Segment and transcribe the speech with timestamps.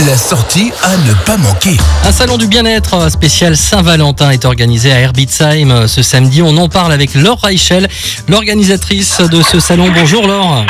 [0.00, 1.76] La sortie à ne pas manquer.
[2.04, 6.42] Un salon du bien-être spécial Saint-Valentin est organisé à Herbitzheim ce samedi.
[6.42, 7.88] On en parle avec Laure Reichel,
[8.28, 9.88] l'organisatrice de ce salon.
[9.94, 10.66] Bonjour Laure.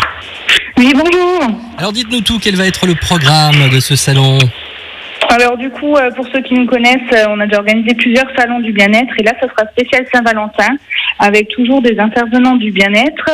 [0.77, 1.57] Oui, bonjour.
[1.79, 4.39] Alors dites-nous tout, quel va être le programme de ce salon?
[5.35, 8.31] Alors du coup, euh, pour ceux qui nous connaissent, euh, on a déjà organisé plusieurs
[8.39, 10.77] salons du bien-être et là, ce sera spécial Saint-Valentin
[11.19, 13.31] avec toujours des intervenants du bien-être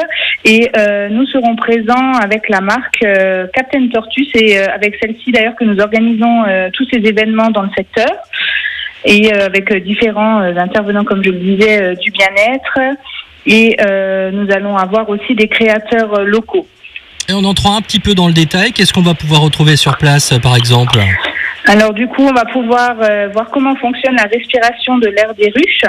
[0.46, 3.04] et euh, nous serons présents avec la marque
[3.52, 7.70] Captain Tortus et euh, avec celle-ci d'ailleurs que nous organisons tous ces événements dans le
[7.76, 8.08] secteur
[9.04, 12.78] et avec différents intervenants, comme je le disais, du bien-être
[13.44, 13.76] et
[14.32, 16.66] nous allons avoir aussi des créateurs locaux.
[17.28, 19.98] Et en entrant un petit peu dans le détail, qu'est-ce qu'on va pouvoir retrouver sur
[19.98, 20.98] place par exemple?
[21.72, 25.52] Alors du coup, on va pouvoir euh, voir comment fonctionne la respiration de l'air des
[25.54, 25.84] ruches.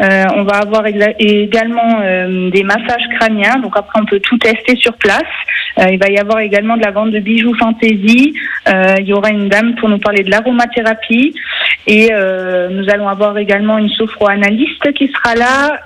[0.00, 4.74] Euh, on va avoir également euh, des massages crâniens, donc après on peut tout tester
[4.74, 5.22] sur place.
[5.76, 8.32] Il va y avoir également de la vente de bijoux fantaisie.
[8.66, 11.34] Il y aura une dame pour nous parler de l'aromathérapie
[11.88, 12.10] et
[12.70, 15.80] nous allons avoir également une sophroanalyste qui sera là,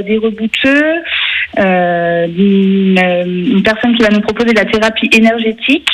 [0.00, 1.02] des rebouteux,
[1.58, 2.98] euh, une,
[3.52, 5.88] une personne qui va nous proposer de la thérapie énergétique.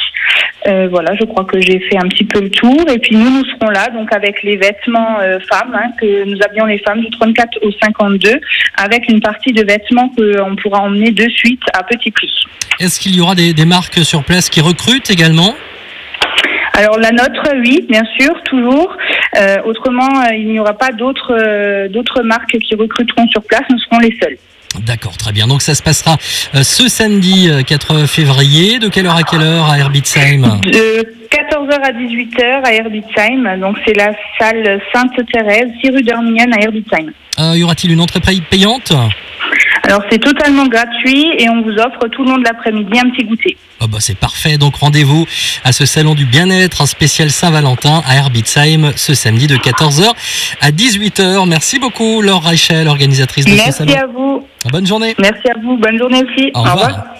[0.66, 2.84] Euh, voilà, je crois que j'ai fait un petit peu le tour.
[2.88, 6.38] Et puis nous, nous serons là, donc avec les vêtements euh, femmes, hein, que nous
[6.42, 8.40] habilons les femmes du 34 au 52,
[8.76, 12.32] avec une partie de vêtements qu'on pourra emmener de suite à petit prix.
[12.80, 15.54] Est-ce qu'il y aura des, des marques sur place qui recrutent également?
[16.74, 18.96] Alors la nôtre, oui, bien sûr, toujours.
[19.36, 23.62] Euh, autrement, euh, il n'y aura pas d'autres euh, d'autres marques qui recruteront sur place.
[23.70, 24.36] Nous serons les seuls.
[24.80, 25.46] D'accord, très bien.
[25.46, 26.16] Donc ça se passera
[26.54, 28.78] euh, ce samedi euh, 4 février.
[28.78, 33.58] De quelle heure à quelle heure à Herbitzheim De 14h à 18h à Herbitzheim.
[33.58, 37.12] Donc c'est la salle Sainte-Thérèse, 6 rue d'Armignan à Herbitzheim.
[37.38, 38.92] Euh, Y aura-t-il une entrée pay- payante?
[39.84, 43.24] Alors c'est totalement gratuit et on vous offre tout le long de l'après-midi un petit
[43.24, 43.56] goûter.
[43.80, 45.26] Oh bah c'est parfait, donc rendez-vous
[45.64, 50.12] à ce salon du bien-être, un spécial Saint-Valentin à Herbitzheim ce samedi de 14h
[50.60, 51.48] à 18h.
[51.48, 53.94] Merci beaucoup Laure Reichel, organisatrice de ce Merci salon.
[53.94, 54.46] à vous.
[54.70, 55.14] Bonne journée.
[55.18, 55.76] Merci à vous.
[55.76, 56.50] Bonne journée aussi.
[56.54, 57.04] Au revoir.